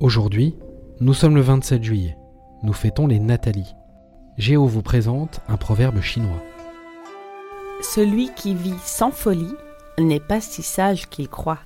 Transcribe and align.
Aujourd'hui, 0.00 0.54
nous 1.00 1.12
sommes 1.12 1.34
le 1.34 1.42
27 1.42 1.84
juillet. 1.84 2.16
Nous 2.62 2.72
fêtons 2.72 3.06
les 3.06 3.18
Nathalie. 3.18 3.74
Géo 4.38 4.66
vous 4.66 4.80
présente 4.80 5.42
un 5.46 5.58
proverbe 5.58 6.00
chinois. 6.00 6.42
Celui 7.82 8.32
qui 8.32 8.54
vit 8.54 8.78
sans 8.82 9.10
folie 9.10 9.54
n'est 9.98 10.18
pas 10.18 10.40
si 10.40 10.62
sage 10.62 11.10
qu'il 11.10 11.28
croit. 11.28 11.58